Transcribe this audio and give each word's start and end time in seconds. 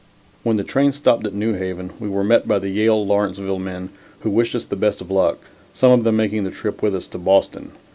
When 0.41 0.57
the 0.57 0.63
train 0.63 0.93
stopped 0.93 1.27
at 1.27 1.35
New 1.35 1.53
Haven, 1.53 1.91
we 1.99 2.09
were 2.09 2.23
met 2.23 2.47
by 2.47 2.57
the 2.57 2.69
Yale 2.69 3.05
Lawrenceville 3.05 3.59
men, 3.59 3.89
who 4.21 4.31
wished 4.31 4.55
us 4.55 4.65
the 4.65 4.75
best 4.75 4.99
of 4.99 5.11
luck; 5.11 5.37
some 5.75 5.91
of 5.91 6.03
them 6.03 6.15
making 6.15 6.43
the 6.43 6.49
trip 6.49 6.81
with 6.81 6.95
us 6.95 7.07
to 7.09 7.19
Boston. 7.19 7.71